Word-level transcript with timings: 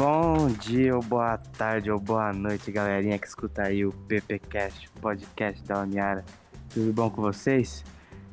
Bom 0.00 0.46
dia, 0.48 0.96
ou 0.96 1.02
boa 1.02 1.36
tarde, 1.36 1.90
ou 1.90 2.00
boa 2.00 2.32
noite, 2.32 2.72
galerinha 2.72 3.18
que 3.18 3.26
escuta 3.26 3.64
aí 3.64 3.84
o 3.84 3.92
PPcast, 3.92 4.88
podcast 4.98 5.62
da 5.64 5.82
Uniara. 5.82 6.24
Tudo 6.72 6.90
bom 6.90 7.10
com 7.10 7.20
vocês? 7.20 7.84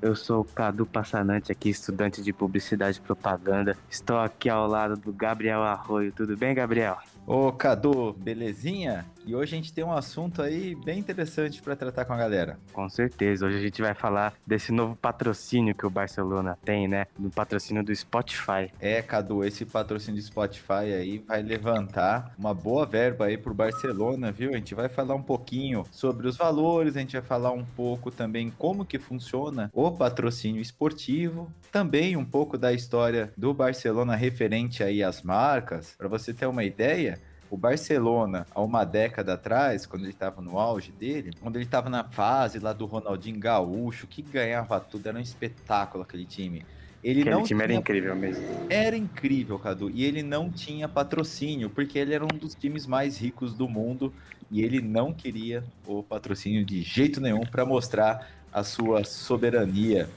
Eu 0.02 0.16
sou 0.16 0.40
o 0.40 0.46
Cadu 0.46 0.86
Passanante 0.86 1.52
aqui, 1.52 1.70
estudante 1.70 2.22
de 2.22 2.32
Publicidade 2.32 3.00
e 3.00 3.02
Propaganda. 3.02 3.76
Estou 3.90 4.18
aqui 4.18 4.48
ao 4.48 4.66
lado 4.66 4.96
do 4.96 5.12
Gabriel 5.12 5.62
Arroio. 5.62 6.14
Tudo 6.14 6.38
bem, 6.38 6.56
Gabriel? 6.56 7.00
Ô 7.30 7.52
Cadu, 7.52 8.14
belezinha? 8.14 9.06
E 9.26 9.36
hoje 9.36 9.54
a 9.54 9.58
gente 9.58 9.74
tem 9.74 9.84
um 9.84 9.92
assunto 9.92 10.42
aí 10.42 10.74
bem 10.74 10.98
interessante 10.98 11.62
para 11.62 11.76
tratar 11.76 12.06
com 12.06 12.14
a 12.14 12.18
galera. 12.18 12.58
Com 12.72 12.88
certeza, 12.88 13.46
hoje 13.46 13.58
a 13.58 13.60
gente 13.60 13.82
vai 13.82 13.94
falar 13.94 14.34
desse 14.48 14.72
novo 14.72 14.96
patrocínio 14.96 15.76
que 15.76 15.86
o 15.86 15.90
Barcelona 15.90 16.58
tem, 16.64 16.88
né? 16.88 17.08
Do 17.20 17.30
patrocínio 17.30 17.84
do 17.84 17.94
Spotify. 17.94 18.72
É, 18.80 19.02
Cadu, 19.02 19.44
esse 19.44 19.66
patrocínio 19.66 20.22
do 20.22 20.26
Spotify 20.26 20.94
aí 20.96 21.18
vai 21.18 21.42
levantar 21.42 22.34
uma 22.40 22.54
boa 22.54 22.86
verba 22.86 23.26
aí 23.26 23.38
pro 23.38 23.54
Barcelona, 23.54 24.32
viu? 24.32 24.52
A 24.52 24.56
gente 24.56 24.74
vai 24.74 24.88
falar 24.88 25.14
um 25.16 25.22
pouquinho 25.22 25.84
sobre 25.92 26.26
os 26.26 26.38
valores, 26.38 26.96
a 26.96 27.02
gente 27.02 27.18
vai 27.18 27.22
falar 27.22 27.52
um 27.52 27.66
pouco 27.66 28.10
também 28.10 28.50
como 28.58 28.86
que 28.86 28.98
funciona 28.98 29.70
o 29.74 29.92
patrocínio 29.92 30.62
esportivo, 30.62 31.52
também 31.70 32.16
um 32.16 32.24
pouco 32.24 32.58
da 32.58 32.72
história 32.72 33.34
do 33.36 33.54
Barcelona 33.54 34.16
referente 34.16 34.82
aí 34.82 35.04
às 35.04 35.22
marcas. 35.22 35.94
Para 35.98 36.08
você 36.08 36.34
ter 36.34 36.46
uma 36.46 36.64
ideia, 36.64 37.17
o 37.50 37.58
Barcelona, 37.58 38.46
há 38.54 38.62
uma 38.62 38.84
década 38.84 39.34
atrás, 39.34 39.86
quando 39.86 40.04
ele 40.04 40.12
estava 40.12 40.42
no 40.42 40.58
auge 40.60 40.92
dele, 40.92 41.32
quando 41.42 41.56
ele 41.56 41.66
estava 41.66 41.90
na 41.90 42.04
fase 42.04 42.60
lá 42.60 42.74
do 42.74 42.86
Ronaldinho 42.86 43.40
Gaúcho, 43.40 44.06
que 44.08 44.22
ganhava 44.22 44.80
tudo, 44.80 45.08
era 45.08 45.18
um 45.18 45.22
espetáculo 45.22 46.04
aquele 46.04 46.26
time. 46.26 46.66
Ele 47.04 47.22
Aquele 47.22 47.36
não 47.36 47.44
time 47.44 47.62
era 47.64 47.68
tinha- 47.72 47.80
incrível 47.80 48.16
mesmo. 48.16 48.44
Era 48.70 48.98
incrível, 48.98 49.58
Cadu. 49.60 49.90
E 49.90 50.04
ele 50.04 50.24
não 50.24 50.50
tinha 50.50 50.90
patrocínio, 50.90 51.70
porque 51.70 51.98
ele 51.98 52.14
era 52.14 52.24
um 52.26 52.38
dos 52.38 52.56
times 52.56 52.86
mais 52.88 53.18
ricos 53.20 53.54
do 53.54 53.70
mundo 53.70 54.12
e 54.52 54.62
ele 54.64 54.82
não 54.82 55.14
queria 55.14 55.64
o 55.86 56.02
patrocínio 56.04 56.66
de 56.66 56.82
jeito 56.82 57.22
nenhum 57.22 57.46
para 57.46 57.66
mostrar 57.66 58.28
a 58.52 58.64
sua 58.64 59.04
soberania. 59.04 60.10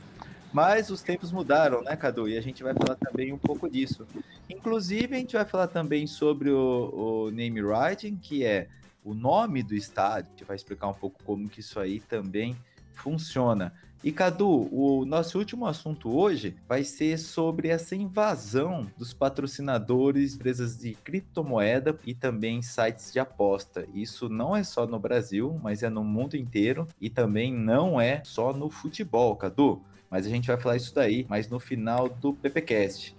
Mas 0.52 0.90
os 0.90 1.02
tempos 1.02 1.30
mudaram, 1.30 1.82
né, 1.82 1.94
Cadu? 1.96 2.28
E 2.28 2.36
a 2.36 2.40
gente 2.40 2.62
vai 2.62 2.74
falar 2.74 2.96
também 2.96 3.32
um 3.32 3.38
pouco 3.38 3.68
disso. 3.70 4.06
Inclusive, 4.48 5.14
a 5.14 5.18
gente 5.18 5.36
vai 5.36 5.44
falar 5.44 5.68
também 5.68 6.06
sobre 6.06 6.50
o, 6.50 7.26
o 7.26 7.30
name 7.30 7.62
writing, 7.62 8.16
que 8.16 8.44
é 8.44 8.68
o 9.04 9.14
nome 9.14 9.62
do 9.62 9.74
estádio. 9.74 10.28
A 10.28 10.30
gente 10.32 10.44
vai 10.44 10.56
explicar 10.56 10.88
um 10.88 10.94
pouco 10.94 11.22
como 11.24 11.48
que 11.48 11.60
isso 11.60 11.78
aí 11.78 12.00
também 12.00 12.56
funciona. 12.92 13.72
E 14.02 14.10
Cadu, 14.10 14.66
o 14.72 15.04
nosso 15.04 15.38
último 15.38 15.66
assunto 15.66 16.10
hoje 16.10 16.56
vai 16.66 16.82
ser 16.84 17.18
sobre 17.18 17.68
essa 17.68 17.94
invasão 17.94 18.90
dos 18.96 19.12
patrocinadores, 19.12 20.36
empresas 20.36 20.78
de 20.78 20.94
criptomoeda 20.94 21.98
e 22.06 22.14
também 22.14 22.62
sites 22.62 23.12
de 23.12 23.20
aposta. 23.20 23.86
Isso 23.92 24.26
não 24.30 24.56
é 24.56 24.64
só 24.64 24.86
no 24.86 24.98
Brasil, 24.98 25.60
mas 25.62 25.82
é 25.82 25.90
no 25.90 26.02
mundo 26.02 26.34
inteiro 26.34 26.86
e 26.98 27.10
também 27.10 27.52
não 27.52 28.00
é 28.00 28.22
só 28.24 28.54
no 28.54 28.70
futebol, 28.70 29.36
Cadu. 29.36 29.82
Mas 30.10 30.26
a 30.26 30.28
gente 30.28 30.48
vai 30.48 30.56
falar 30.56 30.76
isso 30.76 30.92
daí, 30.92 31.24
mas 31.28 31.48
no 31.48 31.60
final 31.60 32.08
do 32.08 32.34
PPcast. 32.34 33.16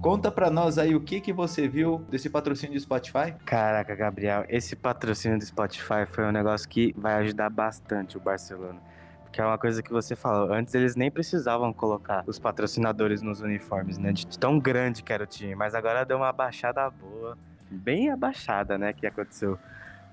Conta 0.00 0.32
pra 0.32 0.50
nós 0.50 0.78
aí 0.78 0.96
o 0.96 1.00
que 1.00 1.20
que 1.20 1.32
você 1.32 1.68
viu 1.68 1.98
desse 2.08 2.30
patrocínio 2.30 2.74
do 2.74 2.80
Spotify? 2.80 3.34
Caraca, 3.44 3.94
Gabriel, 3.94 4.46
esse 4.48 4.74
patrocínio 4.74 5.38
do 5.38 5.44
Spotify 5.44 6.06
foi 6.10 6.24
um 6.24 6.32
negócio 6.32 6.66
que 6.68 6.94
vai 6.96 7.14
ajudar 7.16 7.50
bastante 7.50 8.16
o 8.16 8.20
Barcelona. 8.20 8.80
Porque 9.24 9.40
é 9.40 9.44
uma 9.44 9.58
coisa 9.58 9.82
que 9.82 9.92
você 9.92 10.16
falou, 10.16 10.52
antes 10.52 10.74
eles 10.74 10.96
nem 10.96 11.10
precisavam 11.10 11.70
colocar 11.72 12.24
os 12.26 12.38
patrocinadores 12.38 13.20
nos 13.20 13.42
uniformes, 13.42 13.98
né? 13.98 14.12
De 14.12 14.26
tão 14.38 14.58
grande 14.58 15.02
que 15.02 15.12
era 15.12 15.24
o 15.24 15.26
time, 15.26 15.54
mas 15.54 15.74
agora 15.74 16.04
deu 16.04 16.16
uma 16.16 16.30
abaixada 16.30 16.88
boa, 16.90 17.36
bem 17.70 18.10
abaixada, 18.10 18.78
né? 18.78 18.92
Que 18.92 19.06
aconteceu 19.06 19.58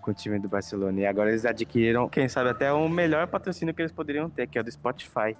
com 0.01 0.11
o 0.11 0.13
time 0.13 0.39
do 0.39 0.47
Barcelona. 0.47 1.01
E 1.01 1.05
agora 1.05 1.29
eles 1.29 1.45
adquiriram, 1.45 2.09
quem 2.09 2.27
sabe, 2.27 2.49
até 2.49 2.71
o 2.71 2.87
melhor 2.87 3.27
patrocínio 3.27 3.73
que 3.73 3.81
eles 3.81 3.91
poderiam 3.91 4.29
ter, 4.29 4.47
que 4.47 4.57
é 4.57 4.61
o 4.61 4.63
do 4.63 4.71
Spotify. 4.71 5.35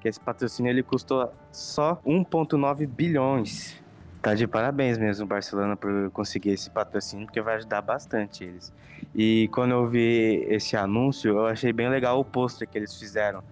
Que 0.00 0.08
esse 0.08 0.20
patrocínio 0.20 0.70
ele 0.70 0.82
custou 0.82 1.32
só 1.52 2.00
1,9 2.06 2.86
bilhões. 2.86 3.80
Tá 4.22 4.34
de 4.34 4.46
parabéns 4.46 4.98
mesmo 4.98 5.24
o 5.24 5.28
Barcelona 5.28 5.76
por 5.76 6.10
conseguir 6.10 6.50
esse 6.50 6.68
patrocínio, 6.68 7.26
porque 7.26 7.40
vai 7.40 7.56
ajudar 7.56 7.80
bastante 7.80 8.44
eles. 8.44 8.72
E 9.14 9.48
quando 9.48 9.72
eu 9.72 9.86
vi 9.86 10.44
esse 10.48 10.76
anúncio, 10.76 11.30
eu 11.30 11.46
achei 11.46 11.72
bem 11.72 11.88
legal 11.88 12.20
o 12.20 12.24
pôster 12.24 12.68
que 12.68 12.76
eles 12.76 12.94
fizeram. 12.96 13.42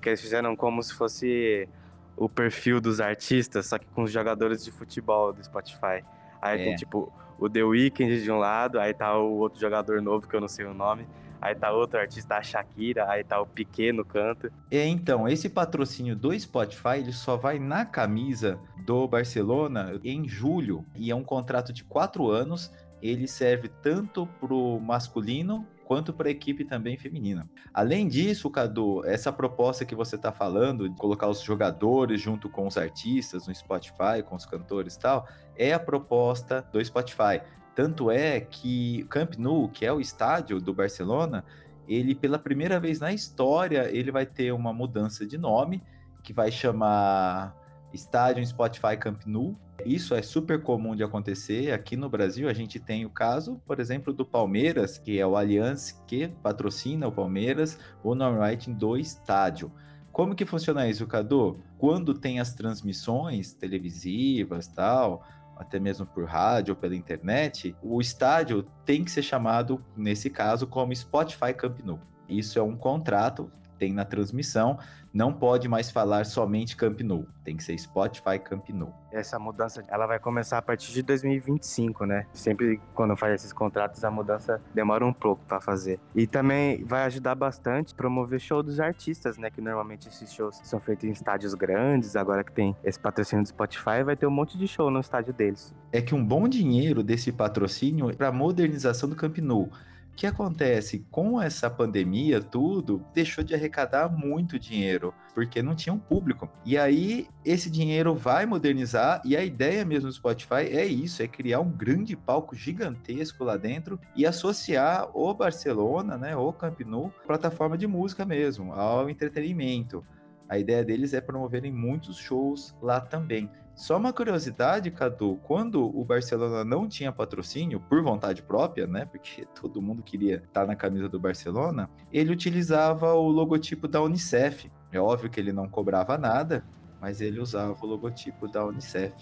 Que 0.00 0.08
eles 0.08 0.20
fizeram 0.20 0.56
como 0.56 0.82
se 0.82 0.94
fosse 0.94 1.68
o 2.16 2.28
perfil 2.28 2.80
dos 2.80 2.98
artistas, 2.98 3.66
só 3.66 3.78
que 3.78 3.86
com 3.94 4.04
os 4.04 4.10
jogadores 4.10 4.64
de 4.64 4.70
futebol 4.70 5.32
do 5.32 5.44
Spotify. 5.44 6.02
Aí 6.40 6.60
É. 6.60 6.64
tem 6.64 6.76
tipo 6.76 7.12
o 7.38 7.48
The 7.50 7.62
Weeknd 7.62 8.22
de 8.22 8.30
um 8.30 8.38
lado, 8.38 8.80
aí 8.80 8.94
tá 8.94 9.16
o 9.18 9.36
outro 9.38 9.60
jogador 9.60 10.00
novo 10.00 10.26
que 10.26 10.34
eu 10.34 10.40
não 10.40 10.48
sei 10.48 10.64
o 10.64 10.72
nome, 10.72 11.06
aí 11.40 11.54
tá 11.54 11.70
outro 11.70 12.00
artista, 12.00 12.36
a 12.36 12.42
Shakira, 12.42 13.08
aí 13.10 13.22
tá 13.22 13.38
o 13.40 13.46
Piquet 13.46 13.92
no 13.92 14.04
canto. 14.04 14.50
É, 14.70 14.86
então, 14.86 15.28
esse 15.28 15.48
patrocínio 15.50 16.16
do 16.16 16.38
Spotify, 16.38 16.96
ele 16.98 17.12
só 17.12 17.36
vai 17.36 17.58
na 17.58 17.84
camisa 17.84 18.58
do 18.84 19.06
Barcelona 19.06 20.00
em 20.02 20.26
julho. 20.26 20.84
E 20.94 21.10
é 21.10 21.14
um 21.14 21.24
contrato 21.24 21.72
de 21.72 21.84
quatro 21.84 22.30
anos. 22.30 22.72
Ele 23.02 23.28
serve 23.28 23.68
tanto 23.68 24.26
pro 24.40 24.80
masculino 24.80 25.66
quanto 25.86 26.12
para 26.12 26.26
a 26.26 26.32
equipe 26.32 26.64
também 26.64 26.96
feminina. 26.96 27.48
Além 27.72 28.08
disso, 28.08 28.50
Cadu, 28.50 29.06
essa 29.06 29.32
proposta 29.32 29.84
que 29.84 29.94
você 29.94 30.16
está 30.16 30.32
falando 30.32 30.88
de 30.88 30.96
colocar 30.96 31.28
os 31.28 31.40
jogadores 31.40 32.20
junto 32.20 32.48
com 32.48 32.66
os 32.66 32.76
artistas 32.76 33.46
no 33.46 33.54
Spotify, 33.54 34.20
com 34.24 34.34
os 34.34 34.44
cantores 34.44 34.96
e 34.96 34.98
tal, 34.98 35.28
é 35.56 35.72
a 35.72 35.78
proposta 35.78 36.60
do 36.72 36.84
Spotify. 36.84 37.40
Tanto 37.72 38.10
é 38.10 38.40
que 38.40 39.04
Camp 39.04 39.36
Nou, 39.36 39.68
que 39.68 39.86
é 39.86 39.92
o 39.92 40.00
estádio 40.00 40.60
do 40.60 40.74
Barcelona, 40.74 41.44
ele 41.86 42.16
pela 42.16 42.38
primeira 42.38 42.80
vez 42.80 42.98
na 42.98 43.12
história, 43.12 43.88
ele 43.88 44.10
vai 44.10 44.26
ter 44.26 44.52
uma 44.52 44.72
mudança 44.72 45.24
de 45.24 45.38
nome, 45.38 45.80
que 46.20 46.32
vai 46.32 46.50
chamar 46.50 47.54
Estádio 47.92 48.44
Spotify 48.46 48.96
Camp 48.98 49.22
Nou. 49.26 49.56
Isso 49.84 50.14
é 50.14 50.22
super 50.22 50.62
comum 50.62 50.96
de 50.96 51.04
acontecer. 51.04 51.72
Aqui 51.72 51.96
no 51.96 52.08
Brasil, 52.08 52.48
a 52.48 52.52
gente 52.52 52.80
tem 52.80 53.04
o 53.04 53.10
caso, 53.10 53.60
por 53.66 53.78
exemplo, 53.78 54.12
do 54.12 54.24
Palmeiras, 54.24 54.98
que 54.98 55.18
é 55.18 55.26
o 55.26 55.36
Allianz 55.36 56.02
que 56.06 56.28
patrocina 56.42 57.06
o 57.06 57.12
Palmeiras, 57.12 57.78
o 58.02 58.14
Norwriting 58.14 58.72
do 58.72 58.96
estádio. 58.96 59.70
Como 60.12 60.34
que 60.34 60.46
funciona 60.46 60.88
isso, 60.88 61.06
Cadu? 61.06 61.60
Quando 61.76 62.14
tem 62.14 62.40
as 62.40 62.54
transmissões 62.54 63.52
televisivas 63.52 64.66
tal, 64.66 65.22
até 65.56 65.78
mesmo 65.78 66.06
por 66.06 66.24
rádio 66.24 66.74
ou 66.74 66.80
pela 66.80 66.96
internet, 66.96 67.76
o 67.82 68.00
estádio 68.00 68.62
tem 68.84 69.04
que 69.04 69.10
ser 69.10 69.22
chamado, 69.22 69.82
nesse 69.96 70.30
caso, 70.30 70.66
como 70.66 70.94
Spotify 70.94 71.52
Camp 71.54 71.80
Nou. 71.84 72.00
Isso 72.28 72.58
é 72.58 72.62
um 72.62 72.76
contrato 72.76 73.52
tem 73.76 73.92
na 73.92 74.04
transmissão, 74.04 74.78
não 75.16 75.32
pode 75.32 75.66
mais 75.66 75.90
falar 75.90 76.26
somente 76.26 76.76
Camp 76.76 77.00
Nou, 77.00 77.26
tem 77.42 77.56
que 77.56 77.64
ser 77.64 77.78
Spotify 77.78 78.38
Camp 78.38 78.68
Nou. 78.70 78.92
Essa 79.10 79.38
mudança, 79.38 79.82
ela 79.88 80.06
vai 80.06 80.18
começar 80.18 80.58
a 80.58 80.62
partir 80.62 80.92
de 80.92 81.02
2025, 81.02 82.04
né? 82.04 82.26
Sempre 82.34 82.78
quando 82.94 83.16
faz 83.16 83.34
esses 83.34 83.52
contratos, 83.52 84.04
a 84.04 84.10
mudança 84.10 84.60
demora 84.74 85.06
um 85.06 85.12
pouco 85.12 85.42
para 85.46 85.58
fazer. 85.58 85.98
E 86.14 86.26
também 86.26 86.84
vai 86.84 87.04
ajudar 87.04 87.34
bastante 87.34 87.94
a 87.94 87.96
promover 87.96 88.38
show 88.38 88.62
dos 88.62 88.78
artistas, 88.78 89.38
né? 89.38 89.50
Que 89.50 89.62
normalmente 89.62 90.06
esses 90.06 90.30
shows 90.32 90.60
são 90.62 90.78
feitos 90.78 91.04
em 91.04 91.12
estádios 91.12 91.54
grandes. 91.54 92.14
Agora 92.14 92.44
que 92.44 92.52
tem 92.52 92.76
esse 92.84 93.00
patrocínio 93.00 93.42
do 93.42 93.48
Spotify, 93.48 94.02
vai 94.04 94.16
ter 94.16 94.26
um 94.26 94.30
monte 94.30 94.58
de 94.58 94.68
show 94.68 94.90
no 94.90 95.00
estádio 95.00 95.32
deles. 95.32 95.74
É 95.92 96.02
que 96.02 96.14
um 96.14 96.22
bom 96.22 96.46
dinheiro 96.46 97.02
desse 97.02 97.32
patrocínio 97.32 98.10
é 98.10 98.12
para 98.12 98.28
a 98.28 98.32
modernização 98.32 99.08
do 99.08 99.16
Camp 99.16 99.38
Nou. 99.38 99.70
Que 100.16 100.26
acontece 100.26 101.04
com 101.10 101.40
essa 101.40 101.68
pandemia, 101.68 102.40
tudo 102.40 103.04
deixou 103.12 103.44
de 103.44 103.54
arrecadar 103.54 104.08
muito 104.08 104.58
dinheiro, 104.58 105.12
porque 105.34 105.62
não 105.62 105.74
tinha 105.74 105.92
um 105.92 105.98
público. 105.98 106.48
E 106.64 106.78
aí 106.78 107.28
esse 107.44 107.70
dinheiro 107.70 108.14
vai 108.14 108.46
modernizar 108.46 109.20
e 109.26 109.36
a 109.36 109.44
ideia 109.44 109.84
mesmo 109.84 110.08
do 110.08 110.14
Spotify 110.14 110.70
é 110.70 110.86
isso, 110.86 111.22
é 111.22 111.28
criar 111.28 111.60
um 111.60 111.70
grande 111.70 112.16
palco 112.16 112.56
gigantesco 112.56 113.44
lá 113.44 113.58
dentro 113.58 114.00
e 114.16 114.24
associar 114.24 115.10
o 115.14 115.34
Barcelona, 115.34 116.16
né, 116.16 116.34
o 116.34 116.50
Camp 116.50 116.80
Nou, 116.80 117.12
plataforma 117.26 117.76
de 117.76 117.86
música 117.86 118.24
mesmo, 118.24 118.72
ao 118.72 119.10
entretenimento. 119.10 120.02
A 120.48 120.58
ideia 120.58 120.84
deles 120.84 121.12
é 121.12 121.20
promoverem 121.20 121.72
muitos 121.72 122.16
shows 122.16 122.74
lá 122.80 123.00
também. 123.00 123.50
Só 123.74 123.98
uma 123.98 124.10
curiosidade, 124.10 124.90
Cadu, 124.90 125.38
quando 125.42 125.84
o 125.84 126.02
Barcelona 126.02 126.64
não 126.64 126.88
tinha 126.88 127.12
patrocínio, 127.12 127.78
por 127.78 128.02
vontade 128.02 128.42
própria, 128.42 128.86
né? 128.86 129.04
Porque 129.04 129.44
todo 129.60 129.82
mundo 129.82 130.02
queria 130.02 130.36
estar 130.36 130.66
na 130.66 130.74
camisa 130.74 131.08
do 131.08 131.20
Barcelona, 131.20 131.90
ele 132.10 132.32
utilizava 132.32 133.12
o 133.12 133.28
logotipo 133.28 133.86
da 133.86 134.00
Unicef. 134.00 134.70
É 134.90 134.98
óbvio 134.98 135.28
que 135.28 135.38
ele 135.38 135.52
não 135.52 135.68
cobrava 135.68 136.16
nada, 136.16 136.64
mas 137.00 137.20
ele 137.20 137.38
usava 137.38 137.76
o 137.78 137.86
logotipo 137.86 138.48
da 138.48 138.64
Unicef. 138.64 139.12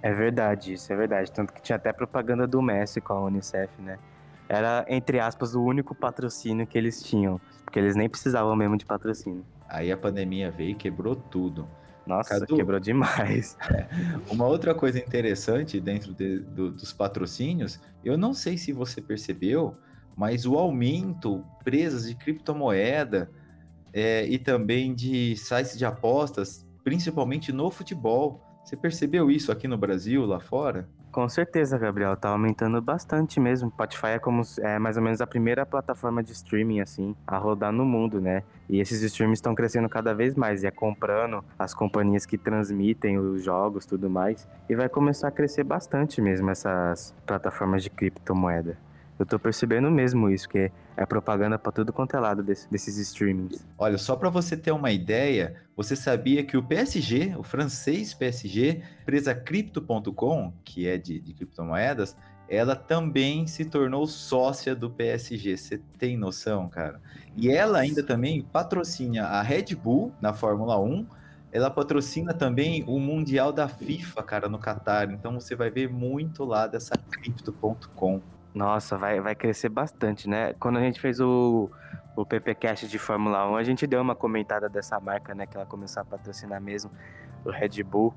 É 0.00 0.12
verdade, 0.12 0.72
isso 0.72 0.90
é 0.92 0.96
verdade. 0.96 1.30
Tanto 1.30 1.52
que 1.52 1.60
tinha 1.60 1.76
até 1.76 1.92
propaganda 1.92 2.46
do 2.46 2.62
Messi 2.62 3.00
com 3.00 3.12
a 3.12 3.24
Unicef, 3.24 3.70
né? 3.82 3.98
Era, 4.48 4.84
entre 4.88 5.20
aspas, 5.20 5.54
o 5.54 5.62
único 5.62 5.94
patrocínio 5.94 6.66
que 6.66 6.78
eles 6.78 7.02
tinham. 7.02 7.40
Porque 7.64 7.78
eles 7.78 7.94
nem 7.94 8.08
precisavam 8.08 8.56
mesmo 8.56 8.76
de 8.76 8.86
patrocínio. 8.86 9.44
Aí 9.68 9.92
a 9.92 9.96
pandemia 9.96 10.50
veio 10.50 10.70
e 10.70 10.74
quebrou 10.74 11.14
tudo. 11.14 11.68
Nossa, 12.06 12.40
Cadu, 12.40 12.56
quebrou 12.56 12.80
demais. 12.80 13.58
Uma 14.30 14.46
outra 14.46 14.74
coisa 14.74 14.98
interessante 14.98 15.78
dentro 15.78 16.14
de, 16.14 16.38
do, 16.38 16.70
dos 16.70 16.90
patrocínios, 16.90 17.78
eu 18.02 18.16
não 18.16 18.32
sei 18.32 18.56
se 18.56 18.72
você 18.72 19.02
percebeu, 19.02 19.76
mas 20.16 20.46
o 20.46 20.56
aumento 20.56 21.44
presas 21.62 22.08
de 22.08 22.14
criptomoeda 22.14 23.30
é, 23.92 24.26
e 24.26 24.38
também 24.38 24.94
de 24.94 25.36
sites 25.36 25.76
de 25.76 25.84
apostas, 25.84 26.66
principalmente 26.82 27.52
no 27.52 27.70
futebol. 27.70 28.42
Você 28.64 28.74
percebeu 28.74 29.30
isso 29.30 29.52
aqui 29.52 29.68
no 29.68 29.76
Brasil, 29.76 30.24
lá 30.24 30.40
fora? 30.40 30.88
Com 31.18 31.28
certeza, 31.28 31.76
Gabriel, 31.76 32.16
tá 32.16 32.28
aumentando 32.28 32.80
bastante 32.80 33.40
mesmo. 33.40 33.70
Spotify 33.70 34.06
é 34.06 34.18
como 34.20 34.42
é 34.60 34.78
mais 34.78 34.96
ou 34.96 35.02
menos 35.02 35.20
a 35.20 35.26
primeira 35.26 35.66
plataforma 35.66 36.22
de 36.22 36.30
streaming 36.30 36.78
assim 36.78 37.12
a 37.26 37.36
rodar 37.36 37.72
no 37.72 37.84
mundo, 37.84 38.20
né? 38.20 38.44
E 38.68 38.78
esses 38.78 39.02
streams 39.02 39.38
estão 39.38 39.52
crescendo 39.52 39.88
cada 39.88 40.14
vez 40.14 40.36
mais 40.36 40.62
e 40.62 40.68
é 40.68 40.70
comprando 40.70 41.44
as 41.58 41.74
companhias 41.74 42.24
que 42.24 42.38
transmitem 42.38 43.18
os 43.18 43.42
jogos, 43.42 43.84
tudo 43.84 44.08
mais, 44.08 44.46
e 44.70 44.76
vai 44.76 44.88
começar 44.88 45.26
a 45.26 45.32
crescer 45.32 45.64
bastante 45.64 46.22
mesmo 46.22 46.50
essas 46.50 47.12
plataformas 47.26 47.82
de 47.82 47.90
criptomoeda. 47.90 48.78
Eu 49.18 49.26
tô 49.26 49.38
percebendo 49.38 49.90
mesmo 49.90 50.30
isso, 50.30 50.48
que 50.48 50.70
é 50.96 51.06
propaganda 51.06 51.58
para 51.58 51.72
tudo 51.72 51.92
quanto 51.92 52.16
é 52.16 52.20
lado 52.20 52.42
desse, 52.42 52.70
desses 52.70 52.96
streamings. 52.98 53.66
Olha, 53.76 53.98
só 53.98 54.14
para 54.14 54.30
você 54.30 54.56
ter 54.56 54.70
uma 54.70 54.92
ideia, 54.92 55.56
você 55.76 55.96
sabia 55.96 56.44
que 56.44 56.56
o 56.56 56.62
PSG, 56.62 57.34
o 57.36 57.42
francês 57.42 58.14
PSG, 58.14 58.82
empresa 59.02 59.34
Crypto.com, 59.34 60.52
que 60.64 60.86
é 60.86 60.96
de, 60.96 61.18
de 61.18 61.34
criptomoedas, 61.34 62.16
ela 62.48 62.74
também 62.74 63.46
se 63.46 63.64
tornou 63.64 64.06
sócia 64.06 64.74
do 64.74 64.88
PSG. 64.88 65.56
Você 65.56 65.78
tem 65.98 66.16
noção, 66.16 66.68
cara? 66.68 67.00
E 67.36 67.50
ela 67.50 67.78
ainda 67.78 68.02
também 68.02 68.42
patrocina 68.42 69.24
a 69.26 69.42
Red 69.42 69.74
Bull 69.74 70.12
na 70.20 70.32
Fórmula 70.32 70.80
1. 70.80 71.06
Ela 71.50 71.70
patrocina 71.70 72.32
também 72.32 72.84
o 72.86 72.98
Mundial 72.98 73.52
da 73.52 73.68
FIFA, 73.68 74.22
cara, 74.22 74.48
no 74.48 74.58
Catar. 74.58 75.10
Então 75.10 75.34
você 75.34 75.54
vai 75.54 75.70
ver 75.70 75.90
muito 75.90 76.44
lá 76.44 76.66
dessa 76.66 76.96
Crypto.com. 76.96 78.20
Nossa, 78.58 78.98
vai, 78.98 79.20
vai 79.20 79.36
crescer 79.36 79.68
bastante, 79.68 80.28
né? 80.28 80.52
Quando 80.54 80.78
a 80.78 80.80
gente 80.80 81.00
fez 81.00 81.20
o, 81.20 81.70
o 82.16 82.26
PPcast 82.26 82.88
de 82.88 82.98
Fórmula 82.98 83.48
1, 83.48 83.54
a 83.54 83.62
gente 83.62 83.86
deu 83.86 84.02
uma 84.02 84.16
comentada 84.16 84.68
dessa 84.68 84.98
marca, 84.98 85.32
né? 85.32 85.46
Que 85.46 85.56
ela 85.56 85.64
começou 85.64 86.02
a 86.02 86.04
patrocinar 86.04 86.60
mesmo, 86.60 86.90
o 87.44 87.50
Red 87.50 87.80
Bull. 87.84 88.12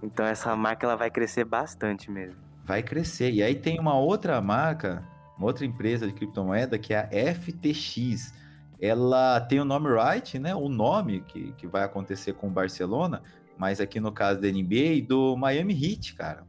Então 0.00 0.24
essa 0.24 0.54
marca 0.54 0.86
ela 0.86 0.94
vai 0.94 1.10
crescer 1.10 1.44
bastante 1.44 2.08
mesmo. 2.08 2.36
Vai 2.64 2.84
crescer. 2.84 3.32
E 3.32 3.42
aí 3.42 3.56
tem 3.56 3.80
uma 3.80 3.98
outra 3.98 4.40
marca, 4.40 5.02
uma 5.36 5.48
outra 5.48 5.66
empresa 5.66 6.06
de 6.06 6.12
criptomoeda 6.12 6.78
que 6.78 6.94
é 6.94 7.00
a 7.00 7.34
FTX. 7.34 8.32
Ela 8.80 9.40
tem 9.40 9.58
o 9.58 9.64
nome 9.64 9.88
right, 9.88 10.38
né? 10.38 10.54
O 10.54 10.68
nome 10.68 11.22
que, 11.22 11.50
que 11.54 11.66
vai 11.66 11.82
acontecer 11.82 12.34
com 12.34 12.46
o 12.46 12.50
Barcelona, 12.50 13.24
mas 13.58 13.80
aqui 13.80 13.98
no 13.98 14.12
caso 14.12 14.40
da 14.40 14.46
NBA, 14.46 15.04
do 15.08 15.36
Miami 15.36 15.74
Heat, 15.74 16.14
cara. 16.14 16.48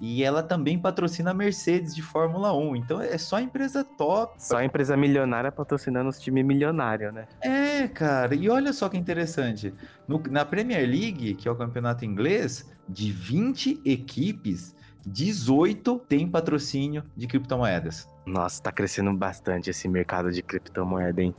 E 0.00 0.24
ela 0.24 0.42
também 0.42 0.78
patrocina 0.78 1.32
a 1.32 1.34
Mercedes 1.34 1.94
de 1.94 2.00
Fórmula 2.00 2.52
1. 2.56 2.76
Então 2.76 3.00
é 3.00 3.18
só 3.18 3.38
empresa 3.38 3.84
top. 3.84 4.32
Só 4.38 4.62
empresa 4.62 4.96
milionária 4.96 5.52
patrocinando 5.52 6.08
os 6.08 6.18
times 6.18 6.44
milionários, 6.44 7.12
né? 7.12 7.26
É, 7.42 7.86
cara. 7.86 8.34
E 8.34 8.48
olha 8.48 8.72
só 8.72 8.88
que 8.88 8.96
interessante. 8.96 9.74
No, 10.08 10.22
na 10.30 10.44
Premier 10.44 10.88
League, 10.88 11.34
que 11.34 11.46
é 11.46 11.50
o 11.50 11.56
campeonato 11.56 12.04
inglês, 12.04 12.70
de 12.88 13.12
20 13.12 13.82
equipes, 13.84 14.74
18 15.06 15.98
tem 16.08 16.26
patrocínio 16.26 17.04
de 17.14 17.26
criptomoedas. 17.26 18.08
Nossa, 18.24 18.62
tá 18.62 18.72
crescendo 18.72 19.12
bastante 19.12 19.68
esse 19.68 19.86
mercado 19.86 20.30
de 20.30 20.42
criptomoeda, 20.42 21.22
hein? 21.22 21.34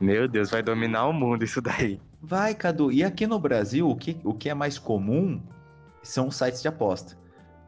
Meu 0.00 0.28
Deus, 0.28 0.50
vai 0.50 0.62
dominar 0.62 1.06
o 1.06 1.12
mundo 1.12 1.44
isso 1.44 1.60
daí. 1.60 2.00
Vai, 2.20 2.54
Cadu. 2.54 2.90
E 2.90 3.04
aqui 3.04 3.26
no 3.26 3.38
Brasil, 3.38 3.88
o 3.88 3.96
que, 3.96 4.20
o 4.24 4.34
que 4.34 4.48
é 4.48 4.54
mais 4.54 4.78
comum 4.78 5.40
são 6.02 6.30
sites 6.30 6.62
de 6.62 6.68
aposta. 6.68 7.16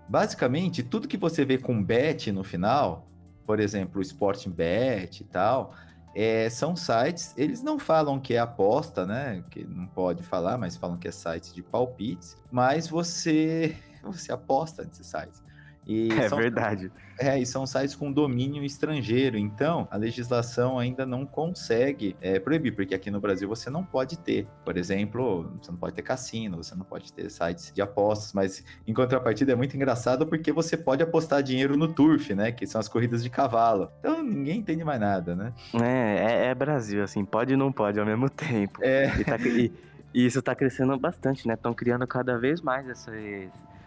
Basicamente, 0.08 0.82
tudo 0.82 1.08
que 1.08 1.16
você 1.16 1.44
vê 1.44 1.58
com 1.58 1.82
bet 1.82 2.30
no 2.30 2.44
final, 2.44 3.08
por 3.44 3.60
exemplo, 3.60 3.98
o 3.98 4.02
Sporting 4.02 4.50
Bet 4.50 5.22
e 5.22 5.24
tal, 5.24 5.74
é, 6.14 6.48
são 6.48 6.74
sites, 6.74 7.34
eles 7.36 7.62
não 7.62 7.78
falam 7.78 8.18
que 8.18 8.34
é 8.34 8.38
aposta, 8.38 9.04
né? 9.04 9.44
Que 9.50 9.64
não 9.64 9.86
pode 9.86 10.22
falar, 10.22 10.56
mas 10.56 10.76
falam 10.76 10.96
que 10.96 11.06
é 11.06 11.12
site 11.12 11.52
de 11.52 11.62
palpites, 11.62 12.36
mas 12.50 12.88
você 12.88 13.76
você 14.02 14.32
aposta 14.32 14.84
nesses 14.84 15.06
sites. 15.06 15.42
E 15.86 16.08
é 16.18 16.28
são, 16.28 16.38
verdade. 16.38 16.90
É, 17.18 17.38
e 17.38 17.46
são 17.46 17.64
sites 17.66 17.94
com 17.94 18.12
domínio 18.12 18.64
estrangeiro. 18.64 19.38
Então, 19.38 19.86
a 19.90 19.96
legislação 19.96 20.78
ainda 20.78 21.06
não 21.06 21.24
consegue 21.24 22.16
é, 22.20 22.38
proibir, 22.38 22.74
porque 22.74 22.94
aqui 22.94 23.10
no 23.10 23.20
Brasil 23.20 23.48
você 23.48 23.70
não 23.70 23.84
pode 23.84 24.18
ter, 24.18 24.46
por 24.64 24.76
exemplo, 24.76 25.50
você 25.62 25.70
não 25.70 25.78
pode 25.78 25.94
ter 25.94 26.02
cassino, 26.02 26.56
você 26.56 26.74
não 26.74 26.84
pode 26.84 27.12
ter 27.12 27.30
sites 27.30 27.72
de 27.72 27.80
apostas, 27.80 28.32
mas 28.32 28.64
em 28.86 28.92
contrapartida 28.92 29.52
é 29.52 29.54
muito 29.54 29.76
engraçado 29.76 30.26
porque 30.26 30.52
você 30.52 30.76
pode 30.76 31.02
apostar 31.02 31.42
dinheiro 31.42 31.76
no 31.76 31.88
turf, 31.88 32.34
né? 32.34 32.50
Que 32.50 32.66
são 32.66 32.80
as 32.80 32.88
corridas 32.88 33.22
de 33.22 33.30
cavalo. 33.30 33.90
Então 34.00 34.22
ninguém 34.22 34.58
entende 34.58 34.84
mais 34.84 35.00
nada, 35.00 35.36
né? 35.36 35.52
É, 35.74 36.16
é, 36.18 36.46
é 36.46 36.54
Brasil, 36.54 37.02
assim, 37.02 37.24
pode 37.24 37.54
e 37.54 37.56
não 37.56 37.70
pode 37.70 38.00
ao 38.00 38.06
mesmo 38.06 38.28
tempo. 38.28 38.80
É. 38.82 39.06
E, 39.20 39.24
tá, 39.24 39.36
e, 39.38 39.72
e 40.12 40.26
isso 40.26 40.42
tá 40.42 40.54
crescendo 40.54 40.98
bastante, 40.98 41.46
né? 41.46 41.54
Estão 41.54 41.72
criando 41.72 42.06
cada 42.06 42.38
vez 42.38 42.60
mais 42.60 42.88
essas 42.88 43.14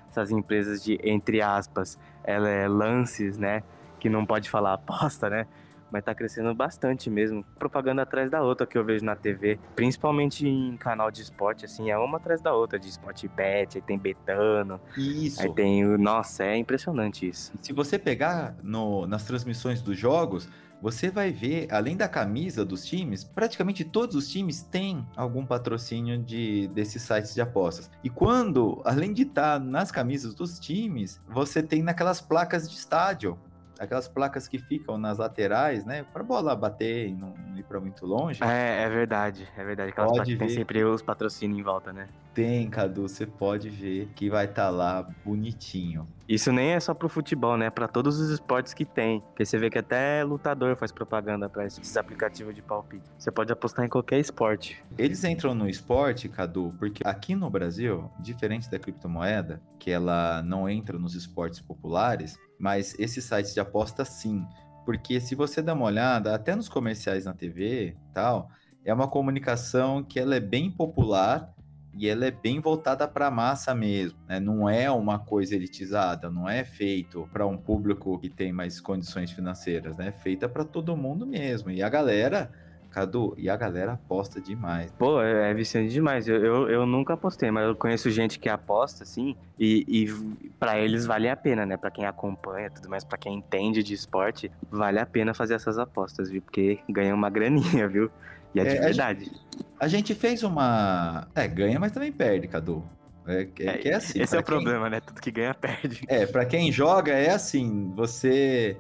essas 0.10 0.32
empresas 0.32 0.84
de, 0.84 1.00
entre 1.04 1.42
aspas, 1.42 1.98
ela 2.24 2.50
é 2.50 2.68
lances, 2.68 3.38
né? 3.38 3.64
Que 4.00 4.10
não 4.10 4.26
pode 4.26 4.50
falar 4.50 4.74
aposta, 4.74 5.30
né? 5.30 5.48
Mas 5.92 6.04
tá 6.04 6.14
crescendo 6.14 6.54
bastante 6.54 7.10
mesmo. 7.10 7.44
Propaganda 7.58 8.04
atrás 8.04 8.30
da 8.30 8.42
outra 8.42 8.66
que 8.68 8.78
eu 8.78 8.84
vejo 8.84 9.04
na 9.04 9.16
TV. 9.16 9.60
Principalmente 9.76 10.48
em 10.48 10.78
canal 10.78 11.10
de 11.12 11.22
esporte, 11.22 11.66
assim, 11.66 11.90
é 11.90 11.98
uma 11.98 12.18
atrás 12.18 12.42
da 12.42 12.54
outra. 12.54 12.80
De 12.80 12.90
esporte 12.90 13.28
bet, 13.28 13.78
aí 13.78 13.82
tem 13.82 13.98
Betano. 13.98 14.80
Isso. 14.96 15.42
Aí 15.42 15.54
tem 15.54 15.86
o. 15.86 15.98
Nossa, 15.98 16.44
é 16.44 16.58
impressionante 16.58 17.28
isso. 17.28 17.52
Se 17.62 17.74
você 17.74 17.98
pegar 17.98 18.56
no, 18.62 19.08
nas 19.08 19.24
transmissões 19.26 19.82
dos 19.82 19.98
jogos, 19.98 20.48
você 20.82 21.10
vai 21.10 21.32
ver, 21.32 21.68
além 21.72 21.98
da 21.98 22.08
camisa 22.08 22.64
dos 22.64 22.86
times, 22.86 23.24
praticamente 23.24 23.84
todos 23.84 24.16
os 24.16 24.30
times 24.30 24.62
têm 24.64 25.06
algum 25.16 25.46
patrocínio 25.46 26.18
de 26.18 26.68
desses 26.70 27.02
sites 27.02 27.34
de 27.34 27.42
apostas. 27.42 27.92
E 28.04 28.10
quando, 28.10 28.82
além 28.86 29.12
de 29.12 29.24
estar 29.24 29.60
tá 29.60 29.66
nas 29.66 29.92
camisas 29.92 30.34
dos 30.34 30.58
times, 30.58 31.20
você 31.28 31.62
tem 31.62 31.84
naquelas 31.84 32.22
placas 32.22 32.70
de 32.70 32.78
estádio, 32.78 33.38
aquelas 33.80 34.08
placas 34.08 34.48
que 34.48 34.60
ficam 34.60 34.98
nas 34.98 35.18
laterais, 35.18 35.86
né? 35.86 36.06
Para 36.12 36.22
bola 36.24 36.56
bater 36.56 37.08
e 37.08 37.14
não 37.14 37.34
ir 37.56 37.64
para 37.64 37.80
muito 37.80 38.06
longe. 38.06 38.44
É, 38.44 38.84
é 38.84 38.90
verdade, 38.90 39.48
é 39.58 39.64
verdade. 39.64 39.92
Aquelas 39.92 40.12
pode 40.12 40.36
placas 40.36 40.48
tem 40.48 40.50
sempre 40.50 40.84
os 40.84 41.02
patrocínios 41.02 41.60
em 41.60 41.64
volta, 41.64 41.94
né? 41.94 42.08
Tem, 42.34 42.70
Cadu, 42.70 43.08
você 43.08 43.26
pode 43.26 43.70
ver 43.70 44.10
que 44.16 44.30
vai 44.30 44.46
estar 44.46 44.66
tá 44.66 44.70
lá 44.70 45.08
bonitinho. 45.26 46.08
Isso 46.28 46.52
nem 46.52 46.72
é 46.72 46.80
só 46.80 46.94
pro 46.94 47.10
futebol, 47.10 47.58
né? 47.58 47.70
Para 47.70 47.88
todos 47.88 48.20
os 48.20 48.30
esportes 48.30 48.74
que 48.74 48.86
tem. 48.86 49.22
Porque 49.22 49.46
você 49.46 49.58
vê 49.58 49.70
que 49.70 49.80
até 49.80 50.24
lutador 50.24 50.76
faz 50.76 50.92
propaganda 50.92 51.50
para 51.50 51.66
esses 51.66 51.98
aplicativos 51.98 52.54
de 52.54 52.62
palpite. 52.62 53.10
Você 53.18 53.32
pode 53.32 53.52
apostar 53.52 53.86
em 53.86 53.90
qualquer 53.90 54.20
esporte. 54.20 54.84
Eles 54.98 55.24
entram 55.24 55.56
no 55.56 55.68
esporte, 55.68 56.30
Cadu, 56.30 56.74
porque 56.78 57.02
aqui 57.06 57.34
no 57.34 57.50
Brasil, 57.50 58.12
diferente 58.20 58.70
da 58.70 58.78
criptomoeda, 58.78 59.62
que 59.80 59.90
ela 59.90 60.44
não 60.44 60.70
entra 60.70 61.00
nos 61.00 61.16
esportes 61.16 61.60
populares, 61.60 62.38
mas 62.60 62.96
esses 63.00 63.24
sites 63.24 63.54
de 63.54 63.60
aposta 63.60 64.04
sim. 64.04 64.46
Porque 64.86 65.20
se 65.20 65.36
você 65.36 65.62
dá 65.62 65.74
uma 65.74 65.86
olhada, 65.86 66.36
até 66.36 66.56
nos 66.56 66.68
comerciais 66.68 67.26
na 67.26 67.34
TV 67.34 67.96
tal, 68.14 68.50
é 68.84 68.94
uma 68.94 69.08
comunicação 69.08 70.04
que 70.04 70.20
ela 70.20 70.36
é 70.36 70.40
bem 70.40 70.70
popular 70.70 71.54
e 71.94 72.08
ela 72.08 72.26
é 72.26 72.32
bem 72.32 72.60
voltada 72.60 73.08
para 73.08 73.28
a 73.28 73.32
massa 73.32 73.74
mesmo, 73.74 74.18
né? 74.28 74.40
Não 74.40 74.70
é 74.70 74.90
uma 74.90 75.20
coisa 75.20 75.56
elitizada, 75.56 76.30
não 76.30 76.48
é 76.48 76.64
feito 76.64 77.28
para 77.34 77.46
um 77.46 77.58
público 77.58 78.18
que 78.20 78.30
tem 78.30 78.52
mais 78.52 78.80
condições 78.80 79.32
financeiras, 79.32 79.98
né? 79.98 80.08
É 80.08 80.12
feita 80.12 80.48
para 80.48 80.64
todo 80.64 80.96
mundo 80.96 81.26
mesmo. 81.26 81.70
E 81.72 81.82
a 81.82 81.90
galera 81.90 82.52
Cadu, 82.90 83.36
e 83.38 83.50
a 83.50 83.56
galera 83.56 83.94
aposta 83.94 84.42
demais. 84.42 84.92
Pô, 84.98 85.22
é, 85.22 85.52
é 85.52 85.54
viciante 85.54 85.92
demais. 85.92 86.28
Eu, 86.28 86.44
eu, 86.44 86.70
eu, 86.70 86.86
nunca 86.86 87.14
apostei, 87.14 87.52
mas 87.52 87.68
eu 87.68 87.76
conheço 87.76 88.10
gente 88.10 88.40
que 88.40 88.50
aposta, 88.50 89.04
assim, 89.04 89.36
e, 89.60 89.86
e 89.88 90.50
para 90.60 90.80
eles 90.80 91.06
vale 91.06 91.30
a 91.30 91.36
pena, 91.36 91.66
né? 91.66 91.78
Para 91.78 91.92
quem 91.92 92.06
acompanha 92.06 92.70
tudo 92.70 92.90
mais, 92.90 93.04
para 93.04 93.18
quem 93.18 93.36
entende 93.36 93.84
de 93.84 93.94
esporte, 93.94 94.52
vale 94.72 95.00
a 95.00 95.06
pena 95.06 95.34
fazer 95.34 95.54
essas 95.54 95.78
apostas, 95.78 96.30
viu? 96.30 96.42
Porque 96.42 96.80
ganha 96.90 97.14
uma 97.14 97.30
graninha, 97.32 97.88
viu? 97.88 98.10
E 98.56 98.60
é, 98.60 98.64
é 98.64 98.74
de 98.74 98.80
verdade. 98.80 99.32
A 99.80 99.88
gente, 99.88 100.16
fez 100.16 100.44
uma. 100.44 101.28
É, 101.36 101.48
ganha, 101.48 101.80
mas 101.80 101.92
também 101.92 102.12
perde, 102.12 102.48
Cadu. 102.48 102.84
É, 103.28 103.48
é, 103.60 103.90
é 103.90 103.94
assim. 103.94 104.20
Esse 104.20 104.36
é 104.36 104.40
o 104.40 104.44
quem... 104.44 104.56
problema, 104.56 104.90
né? 104.90 105.00
Tudo 105.00 105.22
que 105.22 105.32
ganha, 105.32 105.54
perde. 105.56 106.04
É, 106.08 106.26
pra 106.26 106.46
quem 106.46 106.72
joga 106.72 107.14
é 107.14 107.30
assim: 107.30 107.94
você 107.96 108.76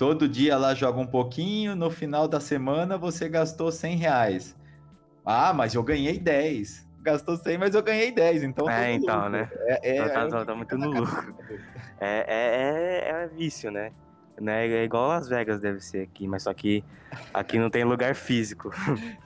todo 0.00 0.26
dia 0.26 0.56
lá 0.56 0.72
joga 0.72 0.98
um 0.98 1.06
pouquinho, 1.06 1.76
no 1.76 1.90
final 1.90 2.26
da 2.26 2.40
semana 2.40 2.96
você 2.96 3.28
gastou 3.28 3.70
100 3.70 3.96
reais. 3.96 4.56
Ah, 5.26 5.52
mas 5.52 5.74
eu 5.74 5.82
ganhei 5.82 6.18
10. 6.18 6.88
Gastou 7.02 7.36
100, 7.36 7.58
mas 7.58 7.74
eu 7.74 7.82
ganhei 7.82 8.10
10. 8.10 8.44
Então. 8.44 8.70
É, 8.70 8.94
então, 8.94 9.16
lucro. 9.16 9.30
né? 9.30 9.50
É, 9.66 9.98
é, 9.98 10.08
tá, 10.08 10.26
tá, 10.26 10.44
tá 10.46 10.54
muito 10.54 10.78
no 10.78 10.90
lucro. 10.90 11.34
É, 12.00 12.24
é, 12.26 13.10
é, 13.10 13.24
é 13.24 13.28
vício, 13.28 13.70
né? 13.70 13.92
né? 14.40 14.66
É 14.68 14.84
igual 14.84 15.06
Las 15.06 15.28
Vegas 15.28 15.60
deve 15.60 15.80
ser 15.82 16.04
aqui, 16.04 16.26
mas 16.26 16.44
só 16.44 16.54
que 16.54 16.82
aqui 17.34 17.58
não 17.58 17.68
tem 17.68 17.84
lugar 17.84 18.14
físico. 18.14 18.70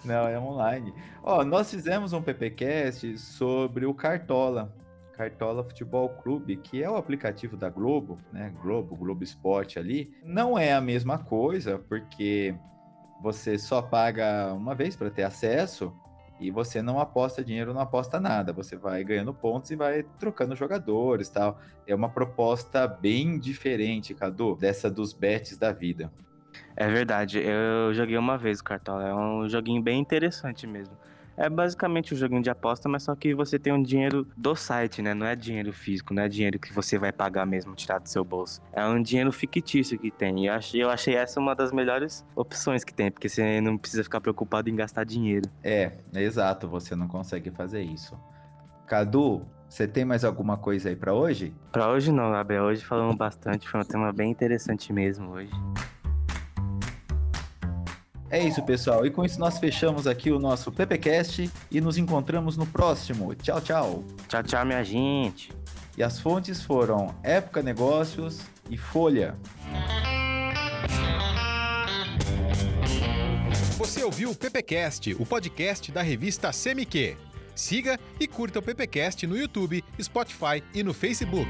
Não, 0.05 0.27
é 0.27 0.37
online. 0.41 0.93
Ó, 1.23 1.45
nós 1.45 1.71
fizemos 1.71 2.13
um 2.13 2.21
PPcast 2.21 3.17
sobre 3.17 3.87
o 3.87 3.95
Cartola. 3.95 4.75
Cartola 5.17 5.65
Futebol 5.65 6.09
Clube, 6.09 6.57
que 6.57 6.83
é 6.83 6.91
o 6.91 6.97
aplicativo 6.97 7.57
da 7.57 7.69
Globo, 7.71 8.19
né? 8.33 8.53
Globo, 8.63 8.97
Globo 8.97 9.23
Esporte 9.23 9.79
ali. 9.79 10.13
Não 10.25 10.59
é 10.59 10.73
a 10.73 10.81
mesma 10.81 11.19
coisa, 11.19 11.79
porque 11.79 12.55
você 13.23 13.59
só 13.59 13.81
paga 13.81 14.53
uma 14.53 14.75
vez 14.75 14.97
para 14.97 15.11
ter 15.11 15.23
acesso, 15.23 15.93
e 16.41 16.51
você 16.51 16.83
não 16.83 16.99
aposta 16.99 17.45
dinheiro, 17.45 17.73
não 17.73 17.81
aposta 17.81 18.19
nada. 18.19 18.53
Você 18.53 18.77
vai 18.77 19.05
ganhando 19.05 19.33
pontos 19.33 19.71
e 19.71 19.77
vai 19.77 20.03
trocando 20.19 20.57
jogadores 20.57 21.29
tal. 21.29 21.61
É 21.87 21.95
uma 21.95 22.09
proposta 22.09 22.87
bem 22.87 23.39
diferente, 23.39 24.15
Cadu, 24.15 24.57
dessa 24.57 24.91
dos 24.91 25.13
bets 25.13 25.57
da 25.57 25.73
vida. 25.73 26.13
É 26.77 26.89
verdade. 26.89 27.39
Eu 27.39 27.95
joguei 27.95 28.17
uma 28.19 28.37
vez 28.37 28.61
o 28.61 28.65
Cartola. 28.65 29.07
É 29.07 29.15
um 29.15 29.49
joguinho 29.49 29.81
bem 29.81 30.01
interessante 30.01 30.67
mesmo. 30.67 30.97
É 31.37 31.49
basicamente 31.49 32.15
um 32.15 32.17
joguinho 32.17 32.43
de 32.43 32.51
aposta, 32.51 32.89
mas 32.89 33.03
só 33.03 33.15
que 33.15 33.35
você 33.35 33.59
tem 33.59 33.73
um 33.73 33.83
dinheiro 33.83 34.27
do 34.37 34.55
site, 34.55 35.03
né? 35.03 35.15
Não 35.15 35.27
é 35.27 35.35
dinheiro 35.35 35.73
físico, 35.73 36.15
não 36.15 36.23
é 36.23 36.29
dinheiro 36.29 36.59
que 36.59 36.73
você 36.73 36.99
vai 36.99 37.13
pagar 37.13 37.45
mesmo, 37.45 37.75
tirar 37.75 37.99
do 37.99 38.09
seu 38.09 38.25
bolso. 38.25 38.61
É 38.73 38.85
um 38.87 39.03
dinheiro 39.03 39.33
fictício 39.33 39.99
que 39.99 40.11
tem. 40.11 40.45
E 40.45 40.47
eu 40.47 40.55
achei, 40.55 40.83
eu 40.83 40.91
achei 40.91 41.15
essa 41.15 41.41
uma 41.41 41.55
das 41.55 41.73
melhores 41.73 42.25
opções 42.37 42.85
que 42.85 42.95
tem, 42.95 43.11
porque 43.11 43.29
você 43.29 43.61
não 43.61 43.77
precisa 43.77 44.05
ficar 44.05 44.21
preocupado 44.21 44.71
em 44.71 44.77
gastar 44.77 45.05
dinheiro. 45.05 45.51
É, 45.63 45.93
é 46.15 46.23
exato, 46.23 46.69
você 46.69 46.95
não 46.95 47.09
consegue 47.09 47.51
fazer 47.51 47.83
isso. 47.83 48.19
Cadu, 48.87 49.47
você 49.69 49.89
tem 49.89 50.05
mais 50.05 50.25
alguma 50.25 50.57
coisa 50.57 50.89
aí 50.89 50.97
para 50.97 51.13
hoje? 51.13 51.53
Para 51.73 51.89
hoje 51.89 52.13
não, 52.13 52.31
Gabriel. 52.31 52.65
Hoje 52.65 52.85
falamos 52.85 53.17
bastante, 53.17 53.69
foi 53.69 53.81
um 53.81 53.85
tema 53.85 54.13
bem 54.13 54.31
interessante 54.31 54.93
mesmo 54.93 55.31
hoje. 55.31 55.51
É 58.35 58.43
isso, 58.43 58.61
pessoal. 58.65 59.07
E 59.07 59.13
com 59.13 59.25
isso 59.25 59.39
nós 59.39 59.61
fechamos 59.61 60.09
aqui 60.09 60.33
o 60.33 60.41
nosso 60.41 60.73
PPcast 60.73 61.49
e 61.71 61.81
nos 61.81 61.97
encontramos 61.97 62.57
no 62.57 62.67
próximo. 62.67 63.33
Tchau, 63.37 63.61
tchau. 63.61 64.05
Tchau, 64.27 64.43
tchau, 64.43 64.67
minha 64.67 64.83
gente. 64.83 65.53
E 65.97 66.03
as 66.03 66.19
fontes 66.19 66.61
foram 66.61 67.15
Época 67.23 67.63
Negócios 67.63 68.41
e 68.69 68.77
Folha. 68.77 69.37
Você 73.79 74.03
ouviu 74.03 74.33
o 74.33 74.35
PPcast, 74.35 75.15
o 75.15 75.25
podcast 75.25 75.93
da 75.93 76.03
revista 76.03 76.51
CMQ. 76.51 77.17
Siga 77.55 78.01
e 78.19 78.27
curta 78.27 78.59
o 78.59 78.63
PPcast 78.63 79.29
no 79.29 79.37
YouTube, 79.37 79.85
Spotify 80.03 80.61
e 80.75 80.83
no 80.83 80.93
Facebook. 80.93 81.49